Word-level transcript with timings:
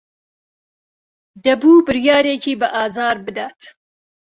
دەبوو 1.45 1.83
بڕیارێکی 1.87 2.53
بەئازار 2.61 3.17
بدات. 3.25 3.59